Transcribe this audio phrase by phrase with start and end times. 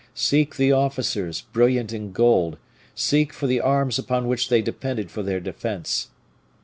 [0.15, 2.57] Seek the officers, brilliant in gold,
[2.95, 6.07] seek for the arms upon which they depended for their defense.